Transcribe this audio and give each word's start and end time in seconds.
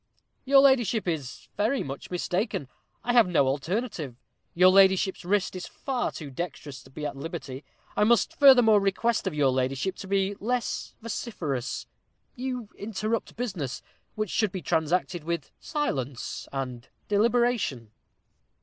"Your 0.45 0.61
ladyship 0.61 1.07
is 1.07 1.47
very 1.57 1.83
much 1.83 2.09
mistaken 2.09 2.67
I 3.03 3.13
have 3.13 3.27
no 3.27 3.45
alternative 3.45 4.15
your 4.55 4.69
ladyship's 4.71 5.23
wrist 5.23 5.55
is 5.55 5.67
far 5.67 6.11
too 6.11 6.31
dexterous 6.31 6.81
to 6.81 6.89
be 6.89 7.05
at 7.05 7.15
liberty. 7.15 7.63
I 7.95 8.03
must 8.03 8.39
furthermore 8.39 8.79
request 8.79 9.27
of 9.27 9.35
your 9.35 9.51
ladyship 9.51 9.95
to 9.97 10.07
be 10.07 10.33
less 10.39 10.95
vociferous 11.03 11.85
you 12.35 12.69
interrupt 12.79 13.35
business, 13.35 13.83
which 14.15 14.31
should 14.31 14.51
be 14.51 14.63
transacted 14.63 15.23
with 15.23 15.51
silence 15.59 16.47
and 16.51 16.87
deliberation." 17.07 17.91